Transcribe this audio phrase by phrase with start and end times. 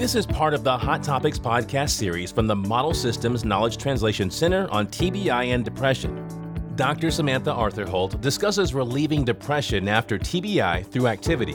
[0.00, 4.30] This is part of the Hot Topics podcast series from the Model Systems Knowledge Translation
[4.30, 6.26] Center on TBI and depression.
[6.74, 7.10] Dr.
[7.10, 11.54] Samantha Artherholt discusses relieving depression after TBI through activity.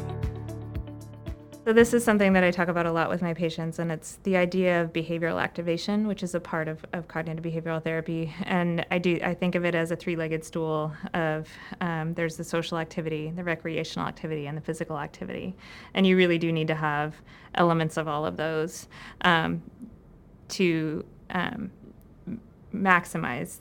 [1.66, 4.20] So this is something that I talk about a lot with my patients, and it's
[4.22, 8.32] the idea of behavioral activation, which is a part of, of cognitive behavioral therapy.
[8.44, 11.50] And I do I think of it as a three-legged stool of
[11.82, 15.56] um, there's the social activity, the recreational activity, and the physical activity.
[15.96, 17.16] And you really do need to have
[17.56, 18.88] elements of all of those
[19.22, 19.64] um,
[20.50, 21.72] to um,
[22.76, 23.58] maximize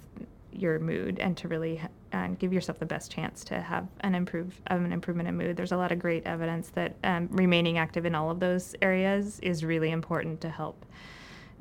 [0.52, 1.80] your mood and to really
[2.14, 5.56] uh, give yourself the best chance to have an improve an improvement in mood.
[5.56, 9.40] There's a lot of great evidence that um, remaining active in all of those areas
[9.40, 10.86] is really important to help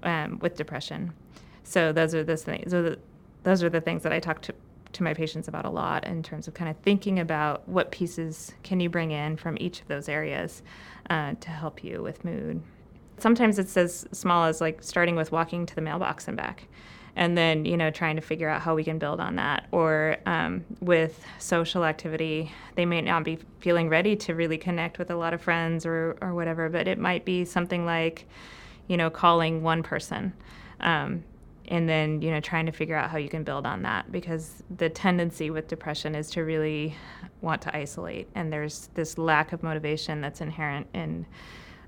[0.04, 1.12] um, with depression.
[1.64, 2.72] So those are those things.
[2.72, 3.00] The,
[3.42, 4.54] those are the things that I talk to
[4.94, 8.54] to my patients about a lot in terms of kind of thinking about what pieces
[8.62, 10.62] can you bring in from each of those areas
[11.10, 12.62] uh, to help you with mood.
[13.18, 16.68] Sometimes it's as small as like starting with walking to the mailbox and back
[17.16, 19.68] and then you know trying to figure out how we can build on that.
[19.72, 25.12] Or um, with social activity they may not be feeling ready to really connect with
[25.12, 28.28] a lot of friends or, or whatever but it might be something like
[28.88, 30.34] you know calling one person
[30.80, 31.24] um,
[31.68, 34.12] and then you know trying to figure out how you can build on that.
[34.12, 36.96] Because the tendency with depression is to really
[37.42, 41.26] want to isolate and there's this lack of motivation that's inherent in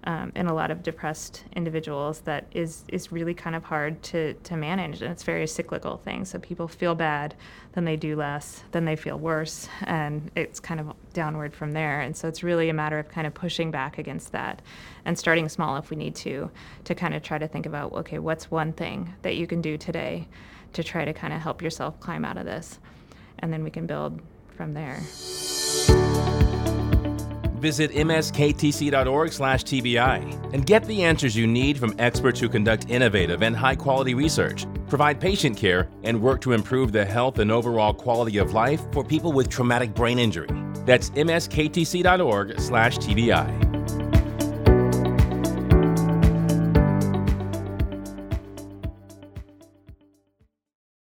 [0.05, 4.33] um, in a lot of depressed individuals that is is really kind of hard to
[4.33, 6.25] to manage and it's very cyclical thing.
[6.25, 7.35] So people feel bad
[7.73, 12.01] then they do less then they feel worse and it's kind of downward from there.
[12.01, 14.61] And so it's really a matter of kind of pushing back against that
[15.05, 16.51] and starting small if we need to
[16.83, 19.77] to kind of try to think about okay what's one thing that you can do
[19.77, 20.27] today
[20.73, 22.79] to try to kind of help yourself climb out of this?
[23.39, 24.21] And then we can build
[24.55, 25.01] from there
[27.65, 34.13] Visit msktc.org/tbi and get the answers you need from experts who conduct innovative and high-quality
[34.13, 38.83] research, provide patient care, and work to improve the health and overall quality of life
[38.91, 40.49] for people with traumatic brain injury.
[40.85, 43.64] That's msktc.org/tbi.